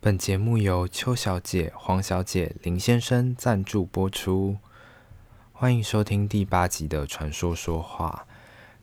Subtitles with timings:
[0.00, 4.56] 本节目由邱小姐、黄小姐、林先生赞助播出。
[5.52, 8.26] 欢迎收听第八集的《传说说话》。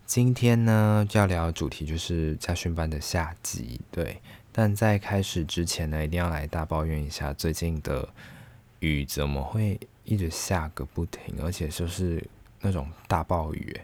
[0.05, 3.79] 今天呢，要聊的主题就是家训班的下集。
[3.89, 8.09] 对，但在开始之前呢，一定要来大抱怨一下最近的
[8.79, 12.21] 雨怎么会一直下个不停，而且就是
[12.59, 13.79] 那种大暴雨。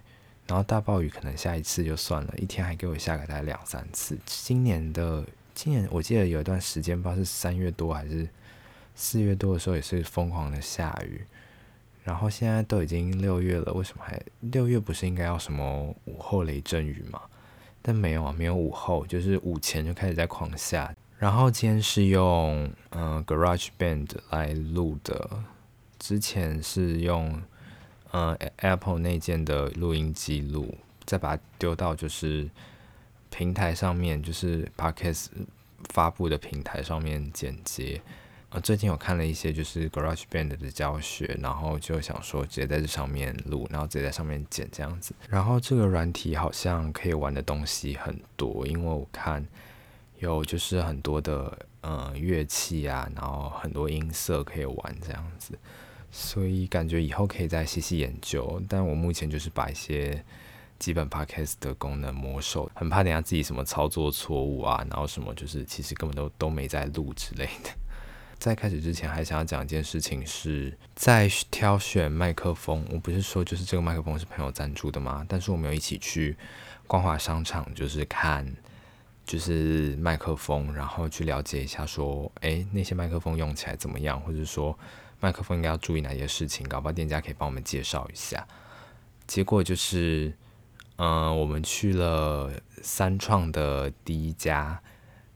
[0.48, 4.18] 然后大暴雨可能下一次就算了，一天还给我下个大概两三次。
[4.25, 5.25] 今年的
[5.63, 8.27] 今年我记得有一段时间，不知道是三月多还是
[8.95, 11.21] 四月多的时候，也是疯狂的下雨。
[12.03, 17.21] 然后现在都已经六月了，为什么还六月不是应该要什么午后雷阵雨吗？
[17.79, 20.91] 但没有啊，没有午后，就是午前就开始在狂下。
[21.19, 25.30] 然后今天是用嗯、GarageBand 来录的，
[25.99, 27.39] 之前是用。
[28.09, 32.49] 呃，Apple 内件的录音记录，再把它丢到就是
[33.31, 35.27] 平台上面，就是 Podcast
[35.89, 37.99] 发布的平台上面剪接。
[38.49, 45.16] 呃，最近有看了一些就是 GarageBand 的教学，然后就想说直接在这上面录，然后直接在上面剪这样子。
[45.30, 49.48] 然后这个软体好像可以玩的东西很多，因为我看
[50.20, 55.58] 有就是很多的呃乐器啊，然后很多音色可以玩这样子。
[56.11, 60.22] 所以感觉以后可以再细细研究，但我目前就是把一些
[60.81, 67.69] 基本 podcast 的功能魔兽，很怕等下自己什么操作错误啊，然后什么就是其实根本都都没在录之类的。
[68.39, 75.23] 在开始之前，还想要讲一件事情是，在挑选麦克风，我不是说就是这个麦克风是朋友赞助的吗？
[75.29, 76.35] 但是我们有一起去
[76.87, 78.52] 光华商场，就是看
[79.23, 84.77] 就是麦克风，然后去了解一下说，诶，那些麦克风用起来怎么样，或者说。
[85.23, 86.67] 麦克风应该要注意哪些事情？
[86.67, 88.43] 搞不好店家可以帮我们介绍一下。
[89.27, 90.35] 结果就是，
[91.03, 92.52] 嗯、我们去了
[92.83, 94.80] 三创的第一家，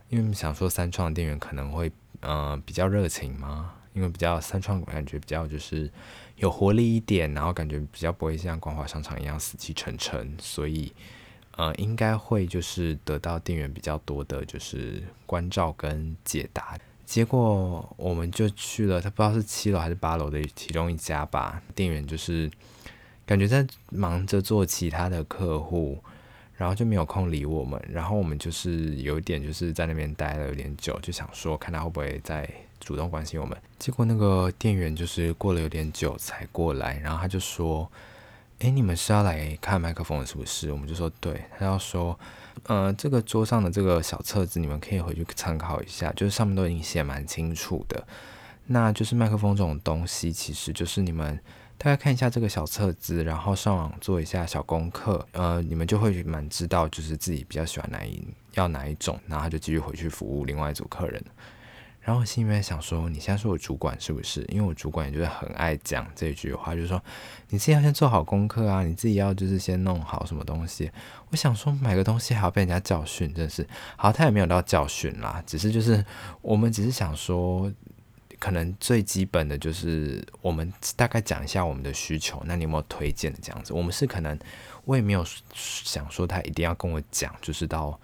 [0.09, 5.89] 因为想说三创的店员可能会，嗯、呃，比较热情嘛，因为比较三创感觉比较就是
[6.35, 10.93] 有活力一点，然后感觉比较不会像光华商场一样死气沉沉，所以，
[11.57, 16.77] 呃，应该会就是得到店员比较多的就是关照跟解答。
[17.07, 21.59] 结果我们就去了，他不知道是七楼还是八楼的其中一家吧。
[21.73, 22.51] 店员就是
[23.25, 25.97] 感觉在忙着做其他的客户，
[26.55, 27.81] 然后就没有空理我们。
[27.89, 32.49] 然后我们就是有一点就是在那边待了有点久，就想说看他会不会再
[32.79, 33.57] 主动关心我们。
[33.79, 37.89] 结果那个店员就是过了有点久才过来，然后他就说
[38.59, 42.17] ：“诶，你们是要来看麦克风是不是？”我们就说：“对。”他要说。
[42.63, 48.07] 呃，这个桌上的这个小册子，你们可以回去参考一下，就是上面都已经写蛮清楚的。
[48.67, 51.37] 那就是麦克风这种东西，其实就是你们
[51.77, 61.23] 大概看一下这个小册子，然后上网做一下小功课，呃，你们就会蛮知道，就是自己比较喜欢哪一要哪一种，然后就继续回去服务另外一组客人。
[62.01, 64.43] 然后我心里面想说，你现在是我主管是不是？
[64.49, 67.03] 因为我主管也就是很爱讲这句话，就是说
[67.49, 70.91] 你自己要先做好功课啊，你自己要就是先弄好什么东西。
[71.31, 74.11] 我想说买个东西还要被人家教训，真是好。
[74.11, 76.05] 他也没有到教训啦，只是就是
[76.43, 77.71] 我们只是想说，
[78.39, 83.73] 可能最基本的就是我们大概讲一下我们的需求，那你有没有推荐的这样子？
[83.73, 84.37] 我们是可能
[84.85, 87.99] 我也没有想说他一定要跟我讲，就是到。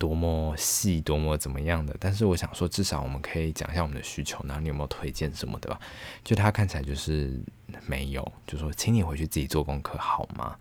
[0.00, 1.92] 多么细，多么怎么样的？
[1.98, 5.80] 但是我想说，至少我们可以讲一下我们的需求，然后你有没有推荐什么的吧？
[6.22, 7.42] 就他看起来就是
[7.84, 10.56] 没有，就说请你回去自己做功课好吗？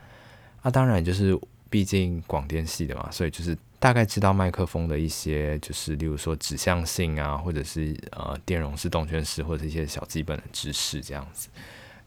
[0.63, 1.39] 啊，当然就是
[1.69, 11.49] 毕竟广电系的嘛，所以就是大概知道麦克风的一些，就是例如说指向性啊，或者是呃电容式、动圈式，或者一些小基本的知识这样子。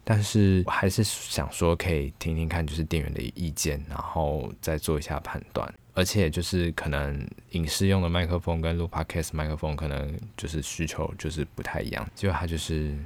[0.02, 5.72] 但是我还是想说，可以听听看，就是店员的意见，然后再做一下判断。
[5.92, 12.96] 而且就是可能影视用的麦克风跟录 podcast 麦克风可能就是需求就是不太一样，结果他就是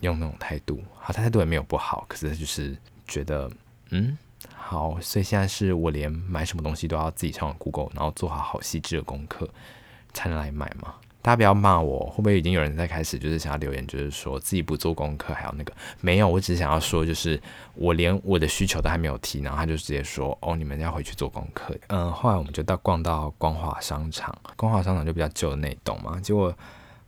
[0.00, 2.76] 用那种态度，好，他态度也没有不好，可是他就是
[3.06, 3.50] 觉得
[3.90, 4.18] 嗯
[4.54, 9.48] 好，所以现在是我连买什么东西都要自己上网 Google，然后做好好细致的功课
[10.12, 10.94] 才能来买嘛。
[11.22, 16.26] 大家不要骂我，会不会已经有人在开始就是想要留言，就是说自己不做功课还有那个没有？
[16.26, 17.38] 我只是想要说，就是
[17.74, 21.76] 我连我的需求都还没有提，然后他就直接说哦，你们要回去做功课。
[21.88, 26.56] 嗯，后来我们就到逛到光华商场，光华商场就比较旧的那栋嘛，结果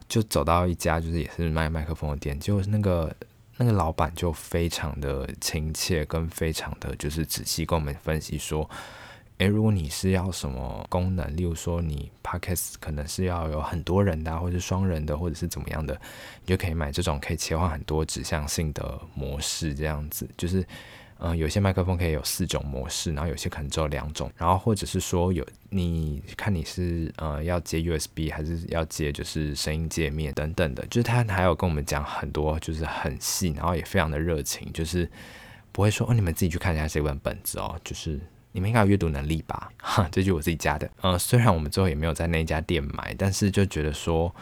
[0.09, 3.11] 就走到一家就是也是卖麦克风的店，结果是那个
[3.65, 8.69] 那个老板就非常的亲切，跟非常的就是仔细跟我们分析说。
[9.39, 15.95] 诶，如果你是要什么功能，例如说你 Podcast 可能是要有很多人的，或者是双人的，或者是怎么样的，
[16.45, 20.65] 你就可以买这种可以切换很多指向性的模式，这样子就是，
[21.25, 35.09] 嗯，有些麦克风可以有四种模式，然后有些可能只有两种，然后或者是说有你看你是呃要接 USB 还是要接就是声音界面等等的，就是他还有跟我们讲很多，就是很细，然后也非常的热情，就是
[35.71, 38.19] 不会说哦你们自己去看一下这本本子哦，就是
[38.51, 39.71] 你们应该有阅读能力吧？
[39.79, 40.91] 哈，这句我自己加的。
[41.03, 44.35] 嗯，虽然我们最后也没有在那家店买，但是就觉得说。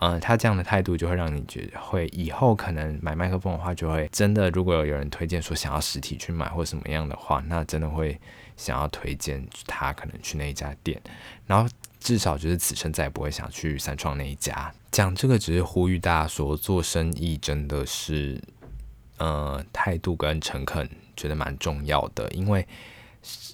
[0.00, 8.16] 嗯，他这样的态度就会让你觉得会以后可能买麦克风的话，就会真的，如果有有人推荐说想要实体去买或什么样的话，那真的会
[8.56, 11.00] 想要推荐他可能去那一家店，
[11.46, 11.68] 然后
[11.98, 14.72] 至少就是此生再也不会想去三创那一家。
[14.92, 18.40] 讲这个只是呼吁大家说，做生意真的是，
[19.16, 22.64] 呃，态度跟诚恳觉得蛮重要的，因为。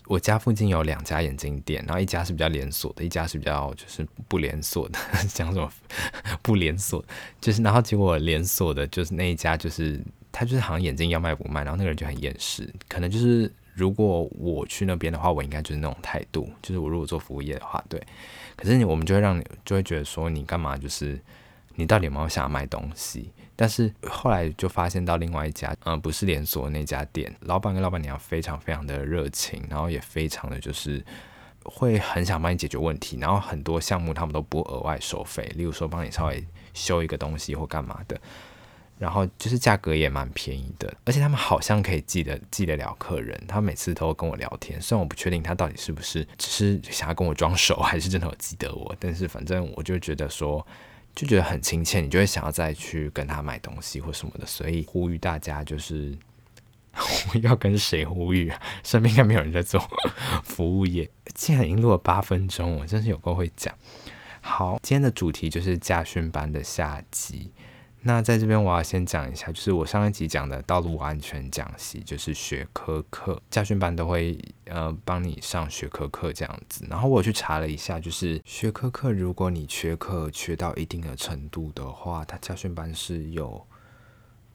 [0.07, 4.99] 我家附近有两家眼镜店，然后一家是比较连锁的，一家是比较就是不连锁的。
[5.33, 5.71] 讲什么
[6.43, 7.05] 不连锁？
[7.41, 10.01] 就是然后结果连锁的，就是那一家，就是
[10.31, 12.73] 他就是好像眼镜要卖不卖，然后那个人就很厌世。
[12.89, 16.49] 可能就是如果我去那边的话，我应该就是那种态度。
[16.61, 18.01] 就是我如果做服务业的话，对。
[18.57, 20.77] 可是你我们就会让你就会觉得说你干嘛？
[20.77, 21.19] 就是
[21.77, 23.33] 你到底有没有想要卖东西？
[23.57, 31.05] 但是后来就发现到另外一家，嗯，不是连锁那家店，老板跟老板娘非常非常的热情，然后也非常的就是
[31.63, 38.21] 会很想帮你解决问题，然后很多项目他们都不额外收费，例如说帮你稍微修一个东西或干嘛的，
[38.99, 50.67] 然后就是价格也蛮便宜的，而且他们好像可以记得记得了客人，他每次都跟我聊天，虽然我不确定他到底是不是只是想要跟我装熟，还是真的有记得我，但是反正我就觉得说。
[51.15, 56.17] 就觉得很亲切，你就会想要再去跟他买东西或什么的，所以呼吁大家就是
[57.33, 58.61] 我 要跟谁呼吁啊？
[58.83, 59.81] 身边应该没有人在做
[60.43, 61.09] 服务业。
[61.35, 63.75] 既然已经录了八分钟，我真是有够会讲。
[64.41, 67.51] 好，今天的主题就是家训班的下集。
[68.07, 76.87] 那在这边我要先讲一下，就是我上一集讲的道路安全讲习，就是学科课，驾训班都会呃帮你上学科课这样子。
[76.91, 83.67] 然后我去查了一下，就是学科课，如果你缺课缺到一定的程度的话，他驾训班是有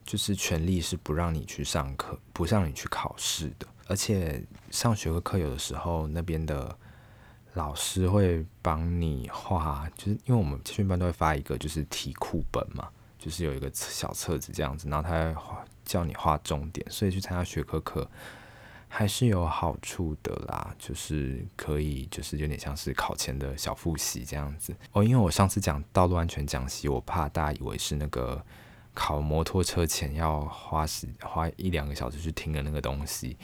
[0.03, 3.65] 就是权利是不让你去上课，不让你去考试的。
[3.87, 6.77] 而且上学科课有的时候那边的
[7.55, 12.87] 老师会帮你画，就是因为我们驾训班都会发一个就是题库本嘛。
[13.19, 15.35] 就是有一个小册子这样子，然后他
[15.83, 18.09] 叫你画重点，所以去参加学科课
[18.87, 20.73] 还是有好处的啦。
[20.79, 25.03] 就是可以，就是有点像是考前的小复习这样子哦。
[25.03, 28.41] 因为我上次讲道路安全讲习，我怕大家以为是那个
[28.93, 33.35] 考摩托车前要花时花一两个小时去听的那个东西，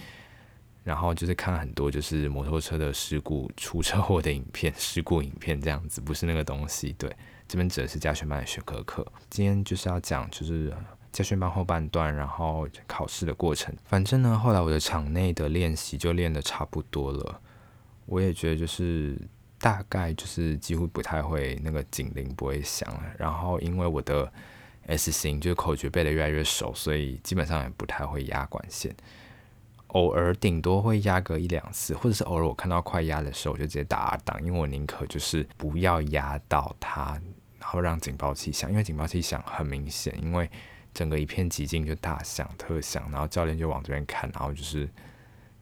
[0.86, 7.14] 然后就是看很多就是摩托车的事故出车祸的影片、事故影片这样子，不是那个东西，对。
[7.48, 10.74] 这边指的是家训班的学科课，今天就是要讲就是
[11.12, 13.74] 家训班后半段，然后考试的过程。
[13.86, 17.40] 反正呢，后来我的场内的练习就练得差不多了，
[18.06, 19.18] 我也觉得就是
[19.60, 23.04] 大概就是几乎不太会那个警铃不会响了。
[23.18, 24.32] 然后因为我的
[24.88, 28.94] S 型就是口诀背得越来越熟，所以基本上也不太会压管线，
[29.88, 37.20] 偶尔顶多会压个一两次，或者是偶尔我看到快压的时候，我就直接打档，因为我宁可就是不要压到它。
[37.66, 40.48] 然后让警报器响，因为警报器响很明显，因为
[40.94, 44.88] 整个一片寂静就大响特响，然后教练就往这边看，然后就是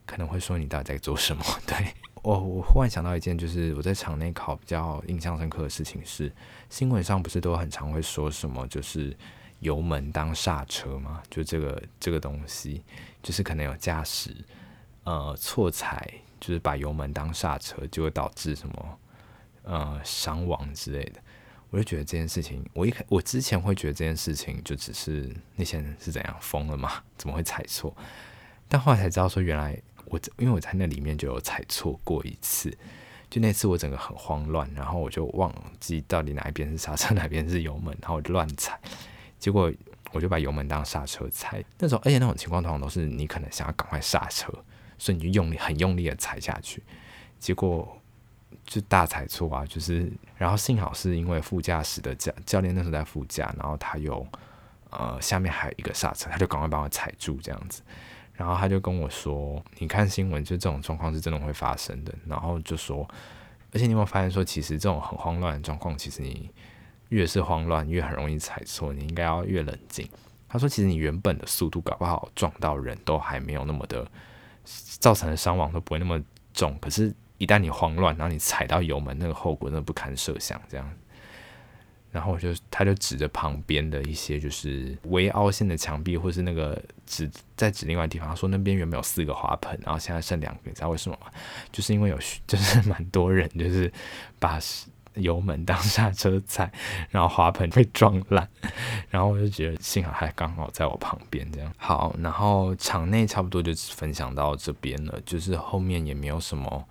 [0.06, 1.42] 可能会说你到底在做什么？
[1.66, 6.30] 对，我我忽然想到一件，就是我在场内考比较印象深刻的事情是，
[6.70, 9.16] 新闻上不是都很常会说什么，就是
[9.62, 11.24] 油门当刹车吗？
[11.30, 12.84] 就这个这个东西，
[13.24, 14.36] 就是可能有驾驶
[15.06, 16.06] 呃错踩，
[16.42, 19.00] 就是把油门当刹车，就会导致什么
[19.64, 21.22] 呃伤亡之类的。
[21.74, 27.04] 我就觉得这件事情，我一开我之前会觉得这件事情就只是那些人是怎样疯了吗？
[27.18, 27.98] 怎么会踩错？
[28.70, 29.76] 但后来才知道说，原来
[30.06, 32.70] 我因为我在那里面就有踩错过一次，
[33.28, 38.80] 就那次我整个很慌乱，然后我就忘记到底哪一边是刹车， 哪边是油门，然后我就乱踩，
[39.40, 39.74] 结果
[40.12, 41.66] 我就把油门当刹车踩。
[41.80, 44.54] 那种而且那种情况通常都是你可能想要赶快刹车，
[45.00, 46.84] 所以你就用力很用力的踩下去，
[47.40, 48.00] 结果。
[48.66, 49.66] 就大踩错啊！
[49.66, 54.26] 就是，然后幸好是因为副驾驶的教教练那时候在副驾，然后他有
[54.90, 57.82] 呃下面还有一个刹车，他就赶快帮我踩住这样子。
[58.34, 63.08] 然后他就跟我说：“你看新闻，就这种状况是真的会发生的。”然后就说
[63.72, 66.50] ：“而且你有没有发现说，其实这种很慌乱的状况，其实你
[67.10, 68.92] 越是慌乱，越很容易踩错。
[68.92, 70.10] 你应该要越冷静。”
[70.50, 74.10] 他说：“其实你原本的速度搞不好撞到人都还没有那么的
[74.64, 76.20] 造成的伤亡都不会那么
[76.54, 80.60] 重，可是。”一旦你慌乱，然后你踩到油门，那个后果那不堪设想。
[80.70, 80.90] 这样，
[82.10, 91.28] 然后我就他就指着旁边的一些就是微凹陷的墙壁，或是那个指在指另外地方，说那边原本有四个花盆，然后现在剩两个，你知道为什么吗？
[91.72, 93.92] 就是因为有 就是蛮多人就是
[94.40, 94.58] 把
[95.16, 96.72] 油门当刹车踩，
[97.10, 98.48] 然后花盆被撞烂，
[99.10, 101.72] 然后我就觉得幸好还刚好在我旁边这样。
[101.78, 106.88] 好，然后场内差不多就分享到这边了，就是后面也没有什么。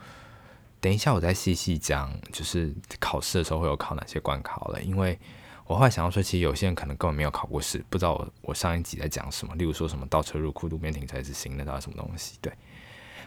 [0.82, 4.82] 等一下，我再细细讲，就是考试的时候会有考哪些关卡了。
[4.82, 5.16] 因为
[5.64, 9.54] 我后来想要说，其实有些人可能根本没有考过试，不知道我我上一集在讲什么。
[9.54, 12.36] 例如说什么倒车入库、路边停车是行的，到底什么东西？
[12.42, 12.52] 对，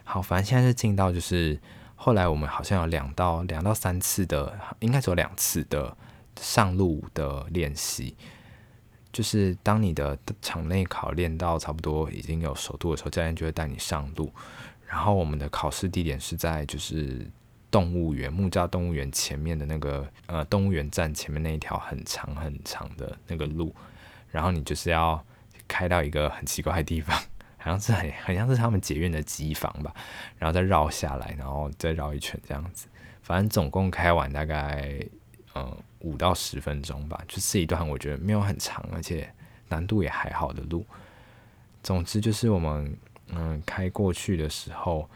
[0.04, 1.58] 好，反正现在是进到就是
[1.96, 5.96] 后来我们好像有两到两到三次的，应该只有两次的
[6.42, 8.18] 上路的练习。
[9.14, 14.30] 就是当你的场内考练到差不多已经有熟度的时候，教练就会带你上路。
[14.86, 17.26] 然后我们的考试地点是在就是。
[17.76, 23.76] 动物园木栅动物园前面的那个呃动物园站前面那一条很长很长的那个路，
[24.32, 25.22] 然后你就是要
[25.68, 27.14] 开到一个很奇怪的地方，
[27.58, 29.94] 好像是很很像是他们捷运的机房吧，
[30.38, 32.88] 然后再绕下来，然后再绕一圈这样子，
[33.22, 34.98] 反正总共开完大概
[35.52, 39.30] 呃五到十分钟吧，就是一段我觉得没有很长，而且
[39.68, 40.86] 难度也还好的路。
[41.84, 42.98] 总之就是我们
[43.32, 45.10] 嗯、开过去的时候。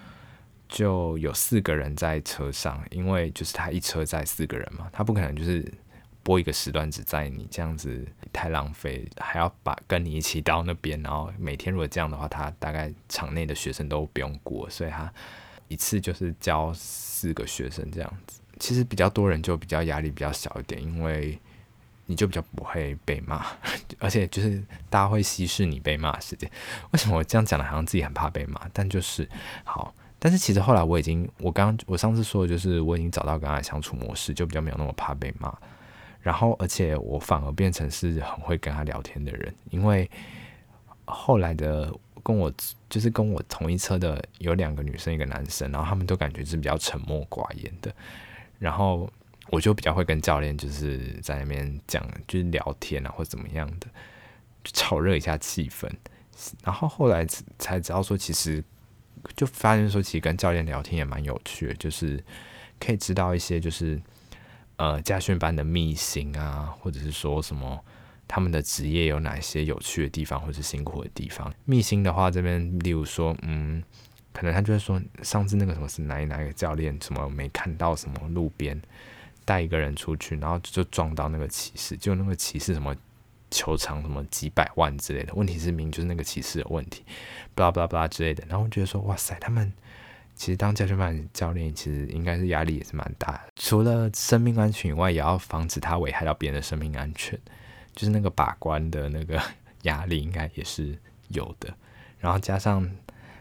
[0.69, 5.65] 就有四个人在车上，因为就是他一车载四个人嘛，他不可能就是
[6.21, 15.11] 播一个时段只载你，这样子太浪费，还要把跟你一起到那边，然后每天如果这样的话，他大概场内的学生都不用过，所以他
[15.69, 18.39] 一次就是教四个学生这样子。
[18.59, 21.39] 其实比较多人就比较压力比较小一点，因为
[22.05, 23.43] 你就比较不会被骂，
[23.97, 26.47] 而且就是大家会稀释你被骂的时间。
[26.91, 28.69] 为什么我这样讲的，好像自己很怕被骂？
[28.71, 29.27] 但就是
[29.63, 29.95] 好。
[30.21, 35.57] 但是其实后来我已经，我刚我上次说的就是我已经找到跟他的相处模式，就比较没有那么怕被骂。
[36.19, 40.11] 然后而且我反而变成是很会跟他聊天的人，因为
[41.05, 41.89] 后来的
[42.21, 42.51] 跟我
[42.89, 47.89] 就是跟我同一车的有两个女生一个男生，然后他们都感觉是比较沉默寡言的。
[48.59, 49.09] 然后
[49.51, 53.87] 我就比较会跟教练就是在那边讲就是聊天啊或怎么样的，
[54.65, 55.89] 就炒热一下气氛。
[56.61, 57.25] 然后后来
[57.57, 58.61] 才知道说其实。
[59.35, 62.23] 就发现说，其实跟教练聊天也蛮有趣的，就是
[62.79, 64.01] 可以知道一些就是
[64.77, 67.83] 呃家训班的秘辛啊，或者是说什么
[68.27, 71.53] 他们的职业有哪些有趣的地方，或者是辛苦的地方。
[71.65, 73.83] 秘辛的话，这边例如说，嗯，
[74.33, 78.79] 可能他就会说，上次那个什么是哪一哪一个教练，什么没看到什么路边
[79.45, 82.95] 带一个人出去，然后就撞到那个骑士，就那个骑士什么。
[83.51, 87.03] 球场什么几百万之类的，问题是明就是那个骑士的问题，
[87.55, 88.43] 巴拉巴拉巴拉之类的。
[88.47, 89.71] 然后我觉得说，哇塞，他们
[90.35, 93.41] 其实当驾训班教练，其实应该是压力也是蛮大的。
[93.55, 97.39] 除了生命安全以外，也要防止他危害到别人的生命安全，
[97.95, 99.41] 就是那个把关的那个
[99.83, 100.97] 压力应该也是
[101.29, 101.73] 有的。
[102.19, 102.89] 然后加上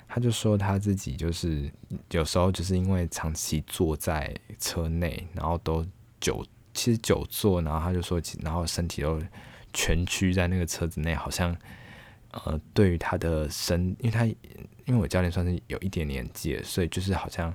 [0.08, 1.70] 他就说他自己就是
[2.10, 5.86] 有时候就是因为长期坐在车内，然后都
[6.18, 9.22] 久，其实久坐，然后他就说，然后身体都。
[9.78, 11.56] 蜷曲在那个车子内，好像
[12.32, 14.36] 呃，对于他的身，因为他因
[14.88, 17.54] 为我教练算是有一点年纪了，所以就是好像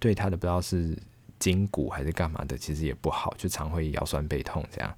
[0.00, 0.98] 对他的不知道是
[1.38, 4.92] 筋骨还是干嘛的，其实也不好，就常会腰酸背痛这样。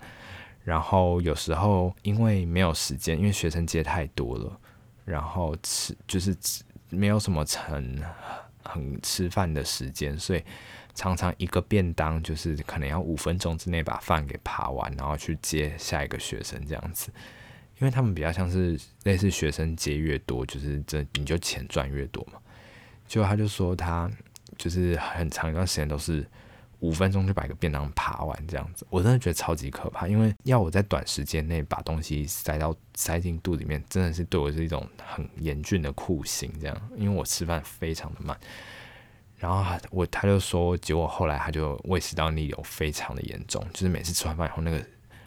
[0.64, 4.58] 然后有时候因为没有时间，因为学生接太多了，
[5.04, 6.34] 然后吃就是
[6.88, 8.02] 没有什么成
[8.64, 10.42] 很吃饭的时间，所以。
[10.94, 17.10] 常常一个便当就是可能要五分钟之内把饭给扒完，然后去接下一个学生这样子，
[17.78, 22.38] 因为他们比较像是类似学生接越多，就是这你就钱赚越多嘛。
[23.08, 24.10] 就他就说他
[24.56, 26.26] 就是很长一段时间都是
[26.80, 38.38] 五分钟就把一个便当扒完这样子，我真的觉得超级可怕，因为要我在短时间内把东西塞到塞进肚里面，真的是对我是一种很严峻的酷刑这样，因为我吃饭非常的慢。
[39.42, 44.80] 然后我他就说，结果后来他就胃食道逆流非常的严重，就是每次吃完饭以后那个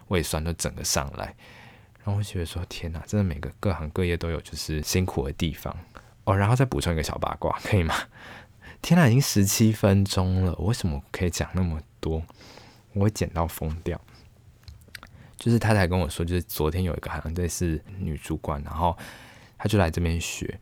[0.07, 1.35] 胃酸都整个上来。
[2.01, 5.75] 然后我觉得说天哪，真的每个各行各业都有就是辛苦的地方
[6.23, 6.33] 哦。
[6.33, 7.93] 然后再补充一个小八卦，可以吗？
[8.81, 12.23] 天哪，已经十七分钟了，我为什么可以讲那么多？
[12.93, 13.99] 我会剪到疯掉。
[15.35, 18.97] 就是他才跟我说，就是昨天有一个好像类似女主管，然后
[19.57, 20.57] 他就来这边学，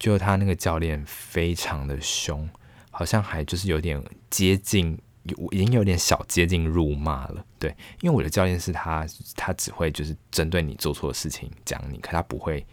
[0.00, 2.48] 就他那个教练非常的凶。
[2.98, 7.46] 好像还就是有点接近，有已经有点小接近辱骂了。
[7.56, 12.66] 对，因为我的教练是他，他只会就是针对你做错的事情讲你，可他不会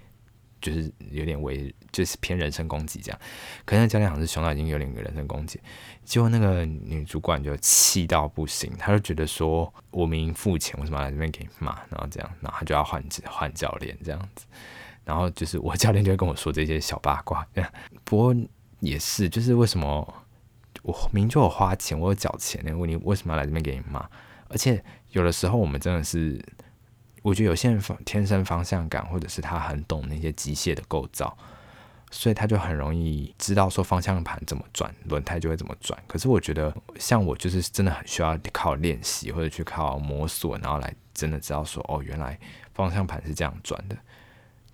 [0.59, 3.19] 就是有点为就是偏人身攻击这样。
[3.65, 5.61] 可是那教练好像是凶到已经有点人身攻击，
[6.03, 11.75] 结果那个女主管就气到不行，她就觉得说我明明付钱，为什么来这边给你骂？
[11.91, 14.47] 然后这样，然后她就要换换教练这样子。
[15.03, 17.47] 然后就是我教练就会跟我说这些小八卦，
[18.03, 18.35] 不过
[18.85, 20.13] 也是，就是为什么
[20.83, 22.71] 我明就有花钱，我有缴钱呢？
[22.77, 24.07] 问你为什么要来这边给你骂？
[24.47, 26.39] 而且有的时候我们真的是，
[27.23, 31.35] 我觉得有些人天生方向感，或者是他很懂那些机械的构造，
[32.11, 35.97] 所以他就很容易知道说方向盘怎么转，轮胎就会怎么转。
[36.05, 42.39] 可是我觉得像我就是真的很需要靠练习，或者去靠摸索，然后来真的知道说哦，原来
[42.73, 43.97] 方向盘是这样转的。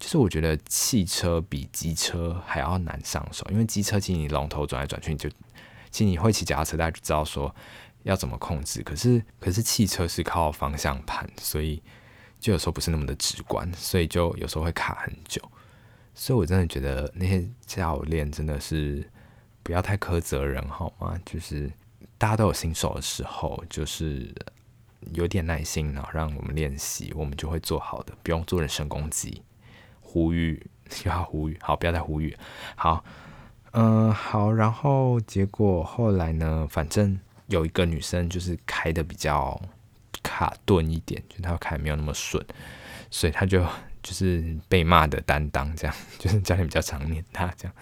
[0.01, 5.29] 就是我觉得汽车比机车还要难上手，因为机车其实你龙头转来转去，你就
[5.91, 7.55] 其实你会骑脚踏车，大家就知道说
[8.01, 8.81] 要怎么控制。
[8.81, 11.79] 可是可是汽车是靠方向盘，所以
[12.39, 15.39] 就有时候不是那么的直观，所以就有时候会卡很久。
[16.15, 19.07] 所以我真的觉得那些教练真的是
[19.61, 21.15] 不要太苛责人好吗？
[21.23, 21.71] 就是
[22.17, 24.33] 大家都有新手的时候，就是
[25.13, 29.43] 有点耐心，然后让我们练习，我们就会做好的，不用做人身攻击。
[30.11, 30.61] 呼吁，
[31.05, 32.35] 又要呼吁，好，不要再呼吁。
[32.75, 33.01] 好，
[33.71, 39.57] 嗯、好，然后结果后来呢，反正有一个女生就是开的比较
[40.21, 42.45] 卡顿一点，就她开没有那么顺，
[43.09, 43.65] 所以她就
[44.03, 47.73] 就是被骂的担当，这样就是教练比较常念她这样。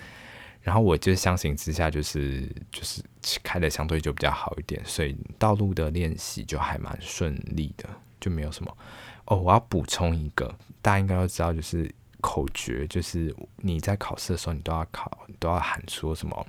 [0.62, 3.02] 然后我就相形之下，就是就是
[3.42, 8.78] 开的相对就比较好一点，所以道路的练习就还蛮顺利的，就没有什么。
[9.26, 11.90] 哦，我要补充一个，大家应该都知道，就是。
[12.22, 16.46] 口诀就是你在考试的时候，你都要考，都要喊出什么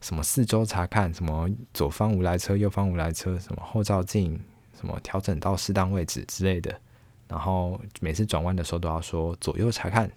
[0.00, 4.38] 什么四周查看，什么左方无来车，右方无来车，什么后照镜，
[4.78, 6.78] 什么调整到适当位置之类的。
[7.26, 10.10] 然后每次转弯的时候都要说左右查看，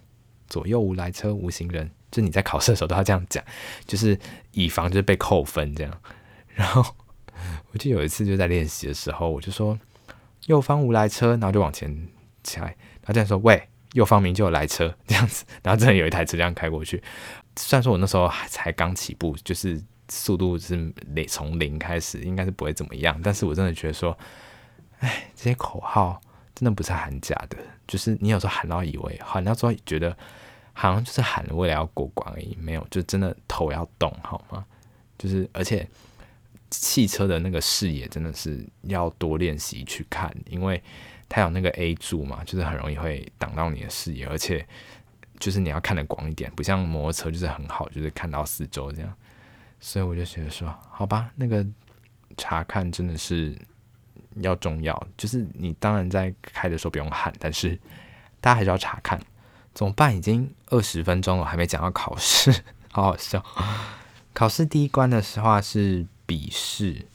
[0.46, 1.90] 左右无来车，无行人。
[2.10, 3.42] 就你在考试的时候都要这样讲，
[3.86, 4.18] 就是
[4.52, 6.00] 以防就是被扣分这样。
[6.54, 6.94] 然后
[7.72, 9.78] 我就有一次就在练习的时候，我就说
[10.46, 12.08] 右方无来车，然后就往前
[12.42, 13.68] 起来，然后这样说喂。
[13.98, 17.02] 右方明就有来车 这样子，然后真的有一台车这样开过去。
[17.56, 20.76] 虽然说我那时候才刚起步，就是速度是
[21.08, 23.20] 零从零开始，应该是不会怎么样。
[23.24, 24.16] 但是我真的觉得说，
[25.00, 26.20] 哎，这些口号
[26.54, 30.16] 真的不是喊假的，就是你有时候喊到以为喊到之后觉得
[30.72, 34.64] 好像就是喊为了要过关而已，没有，就真的头要动好吗？
[35.18, 35.84] 就是而且
[36.70, 40.80] 汽车的那个视野真的是要多练习去看，因为。
[41.28, 44.66] 它有那个 A 柱嘛，就是很容易会挡到你的视野，而且
[45.38, 49.14] 就是你要看得广一点，不像摩托车就是很好，就是看到四周这样。
[49.80, 51.64] 所以我就觉得说，好吧，那个
[52.36, 53.56] 查看真的是
[54.36, 57.78] 要重要，就是你当然在开的时候不用喊，但是
[58.40, 59.20] 大家还是要查看。
[59.74, 60.16] 怎么办？
[60.16, 62.50] 已经二十分钟了，还没讲到考试，
[62.90, 63.44] 好好笑。
[64.32, 67.06] 考试第一关的话是笔试。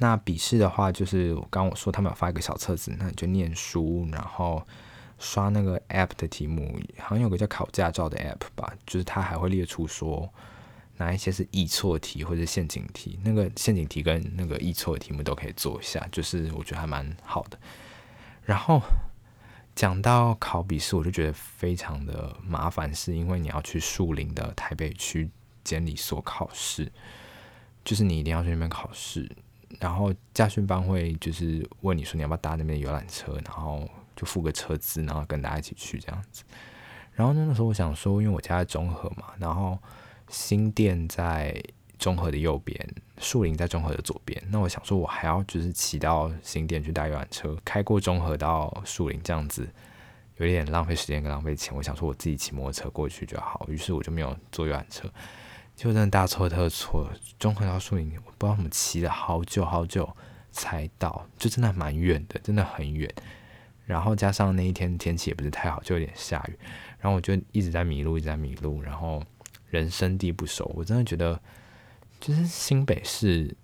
[0.00, 4.64] 那笔试的话，就是我刚我说他们有发一个小册子，那你就念书，然后
[5.18, 10.32] 刷那个 app 的题目，好像有个叫考驾照的 app 吧，就是它还会列出说
[10.98, 17.58] 哪一些是易错题或者陷阱题，那个陷阱题跟那个易错的题目都可以做一下，就是我觉得还蛮好的。
[18.44, 18.80] 然后
[19.74, 25.28] 讲到考笔试，我就觉得非常的麻烦，是因为你要去树林的台北区
[25.64, 26.92] 监理所考试，
[27.84, 29.28] 就是你一定要去那边考试。
[29.78, 36.42] 然后驾训班会就是问你说你要不要搭那边的游览车，然后就付个车资，然后跟大家一起去这样子。
[37.12, 39.78] 然后那个时候我想说，因为我家在中和嘛，然后
[40.28, 41.60] 新店在
[41.98, 44.40] 中和的右边，树林在中和的左边。
[44.50, 49.68] 那我想说，我还要就是骑到新店去搭游览车，开过中和到树林这样子，
[50.36, 51.74] 有点浪费时间跟浪费钱。
[51.76, 55.12] 我想说我自己骑摩托车过去就好，于是我就没有坐游览车。
[55.78, 60.12] 就真的大错特错，中和到树林，我不知道怎么骑了好久好久
[60.50, 63.08] 才到，就真的蛮远的，真的很远。
[63.86, 66.58] 然后加上那一天天气也不是太好，就有点下雨，
[66.98, 69.22] 然后我就一直在迷路，一直在迷路，然后
[69.70, 71.40] 人生地不熟，我真的觉得
[72.18, 73.56] 就是新北市。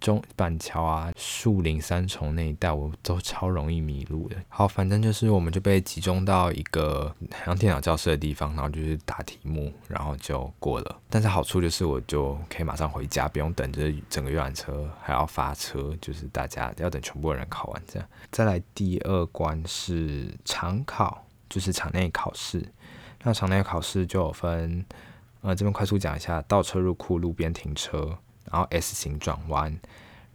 [0.00, 4.36] 中板桥啊，树林三重那一带，我都超容易迷路的。
[4.48, 11.00] 好，反正就是我们就被集中到一个好像电脑教室的地方，然后就是答题目，然后就过了。
[11.08, 18.08] 但是好处就是我就可以马上回家，不用等着整个游览车还要发车，就是大家要等全部人考完这样。
[18.30, 22.64] 再来第二关是场考，就是场内考试。
[23.22, 24.84] 那场内考试就有分，
[25.42, 28.16] 呃，这边快速讲一下：倒车入库、路边停车。
[28.44, 29.76] 然后 S 型转弯，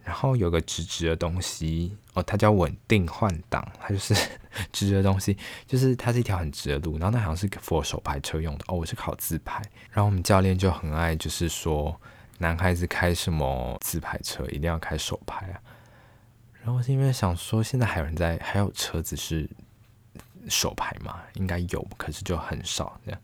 [0.02, 4.14] 然后有个直直的东西哦，它叫稳定换挡，它就是
[4.72, 6.98] 直直的东西，就是它是一条很直的路。
[6.98, 9.62] 然后那好像是 for 手排车用的哦，我是考自排。
[9.90, 12.00] 然后我们教练就很爱，就是说
[12.38, 15.60] 男孩子开什么自排车一定要开手排啊。
[16.62, 19.48] 然后是因为想说，现在还有人在，还有车子是
[20.48, 21.20] 手排嘛？
[21.34, 23.20] 应该有，可是就很少这样。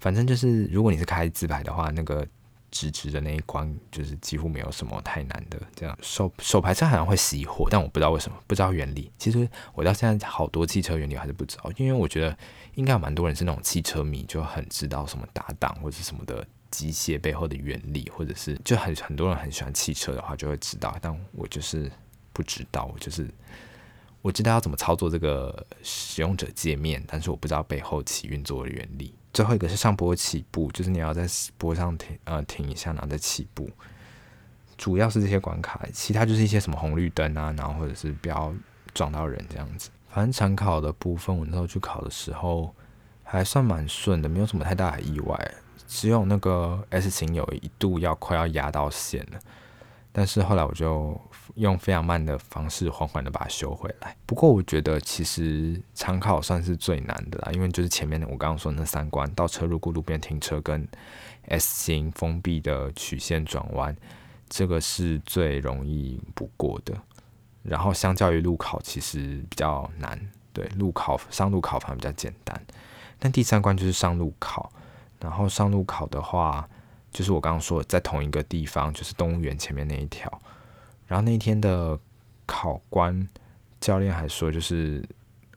[0.00, 2.26] 反正就是，如果你是开自排的话，那个。
[2.70, 9.10] 直直的那一关就是几乎没有什么太难的，这样手手排车好像会熄火，但我不知道为什么，不知道原理。
[9.18, 12.36] 其实我到现在好多汽车原理还是不知道，因为我觉得
[12.74, 21.90] 应该有蛮多人是那种汽车迷，就很知道什么打档或者什么的机械背后的原理，或者是就很很多人很喜欢汽车的话就会知道，但我就是
[22.32, 23.28] 不知道，我就是
[24.22, 29.14] 我知道要怎么操作这个使用者界面，但是我不知道背后起运作的原理。
[29.32, 33.70] 最后一个是上坡起步，就是你要在坡上停呃停一下，然后再起步。
[34.76, 38.52] 主要是这些关卡，其他就是一些什么红绿灯啊，然后或者是不要
[38.92, 39.90] 撞到人这样子。
[40.08, 42.74] 反正常考的部分，我那时候去考的时候
[43.22, 45.54] 还算蛮顺的，没有什么太大的意外。
[45.86, 49.40] 只有那个 S 型有一度要快要压到线了。
[50.12, 51.18] 但是后来我就
[51.54, 54.16] 用非常慢的方式缓缓的把它修回来。
[54.26, 60.86] 不过我觉得其实常考算是最难的啦，因为就是前面我刚刚说那三关：倒车入库、路边停车跟
[61.46, 63.96] S 型封闭的曲线转弯，
[64.48, 66.92] 这个是最容易不过的。
[67.62, 70.20] 然后相较于路考，其实比较难。
[70.52, 72.60] 对，路考上路考反而比较简单。
[73.18, 74.72] 但第三关就是上路考，
[75.20, 76.68] 然后上路考的话。
[77.12, 80.30] 就是我刚刚说的，在同一个地方，就是动物园前面那一条。
[81.06, 81.98] 然后那天的
[82.46, 83.28] 考官
[83.80, 85.04] 教练还说，就是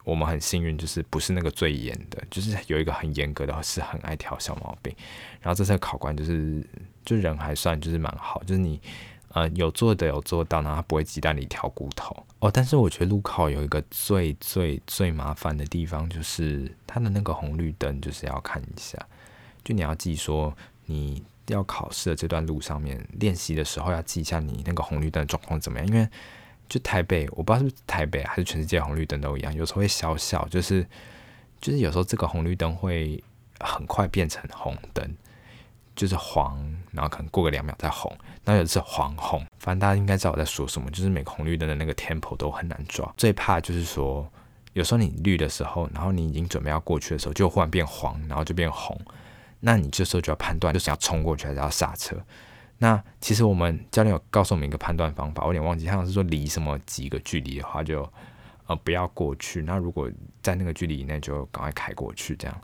[0.02, 4.92] 我们很幸运，就是不是那个最严的，就是有一个很严格的，是很爱挑小毛病。
[5.40, 6.66] 然后这次考官就是，
[7.04, 8.80] 就人还算就是蛮好，就是你
[9.28, 12.50] 呃有做的有做到，然后他不会鸡蛋里挑骨头哦。
[12.50, 18.98] 但是我觉得路考有一个最最最麻烦的地方，就是它的那个红绿灯，就是要看一下，
[19.62, 20.52] 就你要记说
[20.86, 21.22] 你。
[21.48, 25.86] 要考试的这段路上面练习的时候，要记一下你那个红绿灯状况怎么样？
[25.86, 26.08] 因为
[26.68, 30.82] 就台北，我不知道是不是台北还是全世界红绿灯都一样，有时候会小小，就是
[31.60, 33.22] 就是有时候这个红绿灯会
[33.60, 35.14] 很快变成红灯，
[35.94, 36.58] 就是黄，
[36.90, 38.10] 然后可能过个两秒再红，
[38.44, 43.12] 那有的是黄红，反正大家应该知道我在说什么，就是每个红绿灯的那个 tempo 都很难抓。
[43.16, 44.26] 最怕就是说，
[44.72, 48.98] 有时候你绿的时候，然后你已经准备要过去的时候，就忽然变黄，然后就变红。
[49.64, 52.14] 那你这时候就要判断，就是要冲过去还是要刹车。
[52.76, 58.06] 那其实我们教练有告诉我们一个判断方法，我有点忘记，他好像是说离什么几个距离的话就
[58.66, 59.62] 呃不要过去。
[59.62, 60.10] 那如果
[60.42, 62.60] 在那个距离以内，就赶快开过去这样。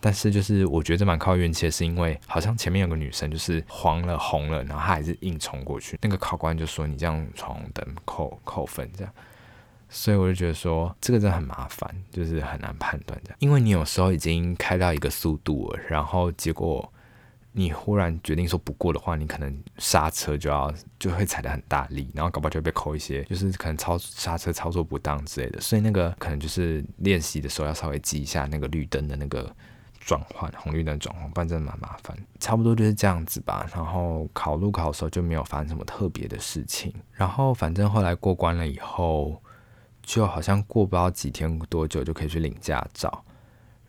[0.00, 5.98] 但是就是我觉得这蛮靠运气的，是因为好像前面有个女生就是黄了红了，然后她还是硬冲过去。
[6.00, 9.12] 那个考官就说你这样闯红灯扣扣分这样。
[9.94, 13.34] 所以我就觉得说，这个真的很麻烦，就是很难判断的。
[13.40, 16.90] 因为你有时候已经开到一个速度了，然后结果
[17.52, 25.60] 你忽然决定说不过的话，你可能刹车就要就会踩得很大力，然后搞不好就被扣一些，就是可能操刹车操作不当之类的。
[25.60, 29.54] 所以那个可能就是练习的时候要稍微记一下那个绿灯的那个
[30.00, 32.16] 转换，红绿灯转换，不然真的蛮麻烦。
[32.40, 33.68] 差不多就是这样子吧。
[33.74, 36.90] 然后考路考的时候就没有发生什么特别的事情。
[37.12, 39.38] 然后反正后来过关了以后。
[40.02, 43.24] 就好像过不到几天多久就可以去领驾照，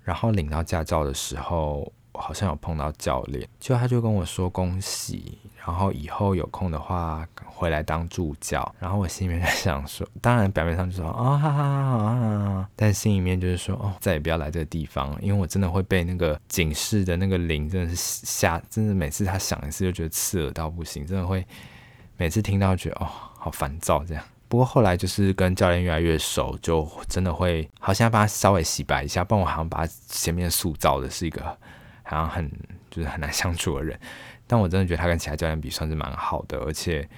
[0.04, 8.76] 然后领到驾照的时候，好像有碰到教练，就他就跟我说恭喜，然后以后有空的话回来当助教。
[8.80, 17.96] 然后我心里面在想说， 当然表面上就说啊哈哈哈，但心里面就是说哦，再也不要来这个地方，因为我真的会被那个警示的那个铃真的是
[18.26, 21.44] 吓，真的每次他响一次就觉得刺耳到不行，真的会
[22.18, 24.24] 每次听到觉得哦好烦躁这样。
[24.54, 31.44] 不过后来就是跟教练越来越熟，就真的会好像要帮他稍微洗白一下，不然我好像把他前面塑造的是一个
[32.04, 32.48] 好像很
[32.92, 34.00] 就是很难相处的人。
[34.46, 37.10] 但我真的觉得他跟其他教练比算是蛮好的，而且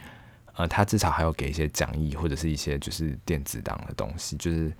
[0.54, 4.72] 呃他至少还有给一些讲义或者是一些就是电子档的东西，就是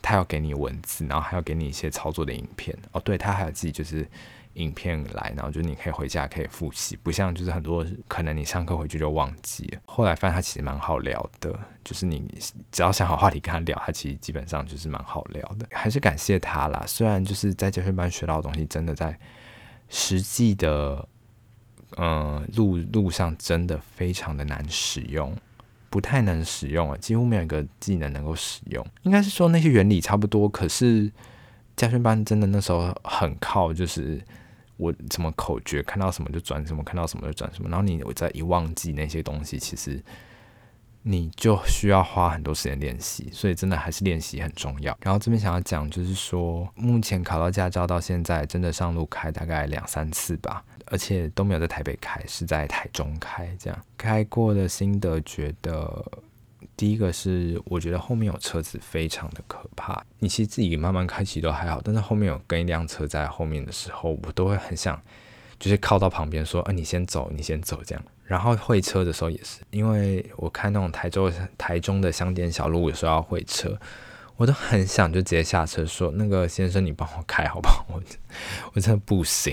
[0.00, 2.74] 他要给你文字，然后还要给你一些操作的影片。
[2.92, 4.08] 哦，对，他还有自己就是。
[4.54, 9.80] 影片来，然后就你可以回家可以复习，不像就是很多可能你上课回去就忘记了。
[9.86, 12.26] 后来发现他其实蛮好聊的，就是你
[12.72, 15.66] 只要想好话题跟他聊，他其实基本上就是蛮好聊的。
[15.70, 19.16] 还是感谢他啦，虽然就是在教学班学到的东西，真的在
[19.88, 21.06] 实际的
[21.96, 25.34] 嗯路路上真的非常的难使用，
[25.88, 28.84] 不太能使用啊，几乎没有一个技能能够使用。
[29.02, 31.10] 应该是说那些原理差不多，可是
[31.78, 34.22] 家训班真的那时候很靠就是。
[34.80, 40.00] 我什么口诀看到什么就转什么，看到什么就转什么，然后你我再一忘记那些东西，其实
[41.02, 44.96] 你就需要花很多时间练习，所以真的还是练习很重要。
[45.02, 56.06] 然后这边想要讲就是说，目前考到驾照到现在，真的上路开大概两三次吧，而且都没有在台北开，是在台中开，这样开过的心得觉得。
[56.78, 60.00] 第一个是，我觉得后面有车子非常的可怕。
[60.20, 65.02] 你其实自己慢慢开骑都还好，但是后面有跟一辆车在后面的时候，我都会很想，
[65.58, 68.04] 就是靠到旁边说：“啊，你先走，你先走。”这样。
[68.24, 73.76] 然后会车的时候也是，因为我看那种台州、台中的乡间小路，有时候要会车，
[74.36, 78.00] 我都很想就直接下车说：“那个先生，你帮我开好不好？”我
[78.74, 79.52] 我真的不行。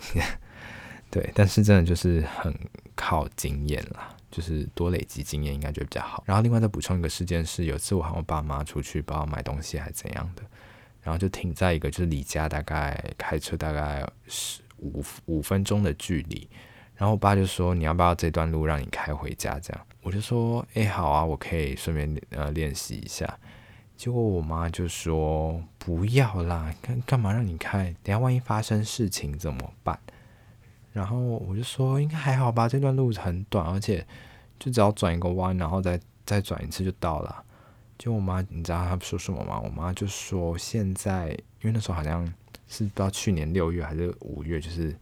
[1.09, 2.53] 对，但是真的就是很
[2.93, 4.14] 靠经验啦。
[4.31, 6.23] 就是多累积经验应该就比较好。
[6.25, 10.43] 然后另外再补充一个事件是，有次我喊我爸妈出去，帮我买东西还是怎样的，
[11.01, 16.47] 然后就停在一个就是离家大概开车大概十五五分钟的距离。
[16.95, 23.37] 然后我爸就说：“你要不要这段路让你开回家？”这样我就说：“哎，好啊，我可以顺便呃练习一下。”
[23.97, 27.93] 结果我妈就说：“不要啦，干干嘛让你开？
[28.01, 29.99] 等下万一发生事情怎么办？”
[30.95, 34.07] 然后我就说应该还好吧，这段路很短，而且
[34.57, 37.43] 就只要转一个弯，然后再再转一次就到了。
[37.97, 39.59] 就我妈，你知道她说什么吗？
[39.59, 41.31] 我妈就说现在，
[41.61, 42.25] 因为那时候好像
[42.69, 44.95] 是不知道去年六月还是五月，就是。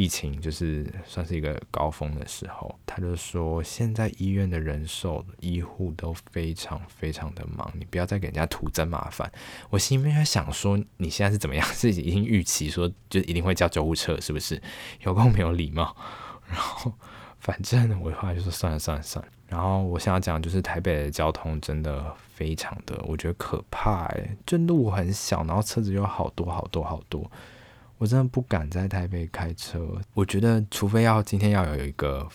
[0.00, 9.30] 疫情就是算是一个高峰的时候，他就说现在医院的人手、医护都非常非常的忙，你不要再给人家徒增麻烦。
[9.68, 11.68] 我心里面在想说，你现在是怎么样？
[11.74, 14.58] 自己已经预期说就一定会叫救护车，是不是？
[15.02, 15.94] 有够没有礼貌。
[16.48, 16.90] 然后
[17.38, 19.30] 反正我的话就说算了算了算了。
[19.48, 27.30] 然后我想要讲就是台北的交通真的非常的，我觉得可怕哎，就路很小，然后车子又好多好多好多。
[28.00, 30.00] 我真的不敢在台北开车。
[30.14, 32.26] 我觉得，除非要今天要有一个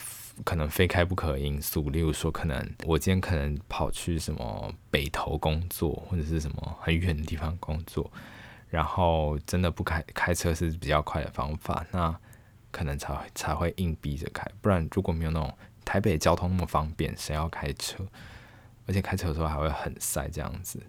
[0.44, 8.12] 可能非开不可的因素，例如说，可能我今天可能跑去什么北投工作，或者是什么很远的地方工作，
[8.70, 12.16] 然后真的不开开车是比较快的方法，那
[12.70, 14.48] 可能才才会硬逼着开。
[14.62, 15.52] 不然如果没有那种
[15.84, 18.06] 台北交通那么方便，谁要开车？
[18.86, 20.80] 而且开车的时候还会很塞，这样子。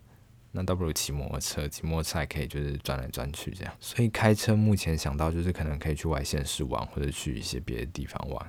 [0.57, 3.75] 那倒不如骑摩托车，骑摩托车还可以就是转来转去这样。
[3.79, 8.47] 所以开车目前想到就是可能可以去外县市玩，或者去一些别的地方玩，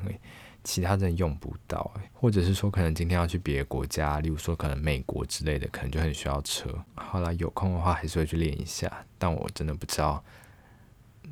[0.64, 1.94] 其他人用不到。
[2.14, 6.70] 或者是说可能今天要去别的国家，例如说可能美国之类的，可能就很需要车。
[6.96, 10.24] 好啦，有空的话还是会去练一下，但我真的不知道，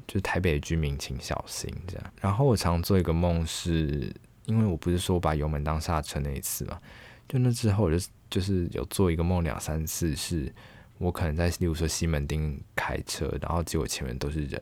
[0.05, 2.13] 就台北的居民请小心这样。
[2.19, 4.13] 然后我常做一个梦是，
[4.45, 6.79] 因为我不是说把油门当刹车那一次嘛，
[7.27, 8.05] 就那之后我就。
[8.27, 10.51] 就是有做一个梦两三次，是
[10.97, 14.59] 我可能在，例如说西门町开车，然后结果前面都是人，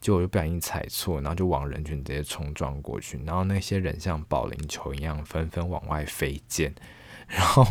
[0.00, 6.74] 结果我就不小心踩错，然后就往人群直接冲撞过去，然后那些人像保龄球一样纷纷往外飞溅，
[7.28, 7.64] 然后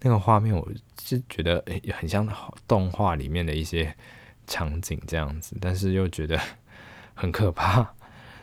[0.00, 2.26] 那个画面我就觉得很像
[2.66, 3.94] 动画里面的一些
[4.48, 6.40] 场景这样子，但是又觉得
[7.14, 7.94] 很可怕，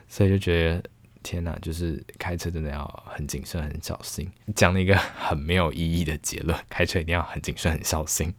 [0.08, 0.89] 所以就觉得。
[1.25, 4.31] 天呐，就是开车真的要很谨慎、很小心。
[4.55, 8.31] 讲了一个很没有意义的结论： 开车一定要很谨慎、很小心。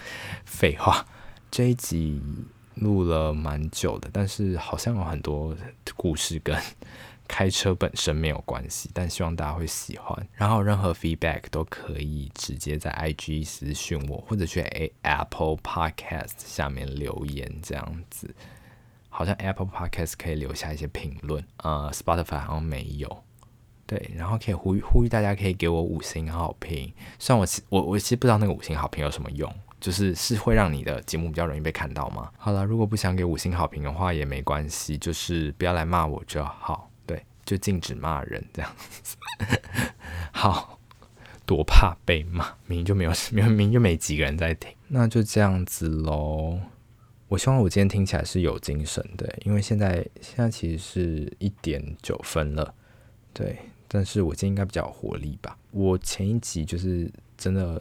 [0.46, 1.04] 废话，
[1.50, 2.22] 这一集
[2.76, 5.54] 录了蛮久的，但是好像有很多
[5.94, 6.56] 故事跟
[7.28, 10.26] 开车本身没有关系，但希望大家会喜欢。
[10.34, 14.62] 然后任何 feedback 都可以直接在 IG 私讯我，或者去
[15.02, 18.34] Apple Podcast 下面留言这样子。
[19.20, 23.22] 好像 Apple Podcast 可以留下一些评论，呃，Spotify 好像没有，
[23.84, 26.90] 对，然后可以呼吁呼吁大家可以给我五星好评。
[27.18, 32.30] 虽然我我我其实不知道那个五星好评有什么用，就是是会让你的节目比较容易被看到吗？
[32.38, 39.18] 好了，如果不想给五星好评的话也没关系，就是不要来骂我就好，对，就禁止骂人这样子。
[40.32, 40.78] 好，
[41.44, 46.58] 多怕被骂，明明就没有，明明就没几个人在听，那就这样子喽。
[47.30, 52.74] 我希望我今天听起来是有精神的，因为现在现在其实是一点九分了，
[53.32, 55.56] 对，但是我今天应该比较有活力吧。
[55.70, 57.80] 我前一集就是真的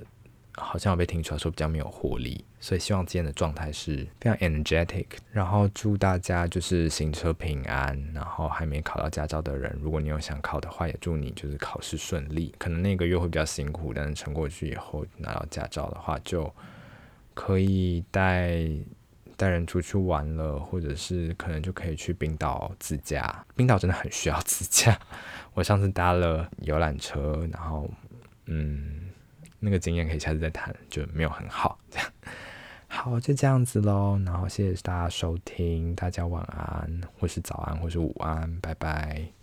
[0.52, 5.08] 好像有被听出来说比较没有活力，所以希望今天的状态是非常 energetic。
[5.32, 12.54] 然后祝大家就是行车平安，然后还没考到驾照的人，如果你有想考的话，也祝你就是考试顺利。
[12.60, 16.54] 可能那个月会比较辛苦，但是撑过去以后拿到驾照的话，就
[17.34, 18.62] 可以带。
[19.40, 23.46] 带人出去玩了，或者是可能就可以去冰岛自驾。
[23.56, 25.00] 冰岛真的很需要自驾。
[25.54, 27.90] 我上次搭了游览车，然后
[28.48, 29.10] 嗯，
[29.60, 31.80] 那个经验可以下次再谈，就没有很好。
[31.90, 32.12] 这样
[32.90, 34.20] 好，就这样子喽。
[34.26, 39.39] 然后谢谢大家收听，大家晚安，或是早安，或是午安，拜拜。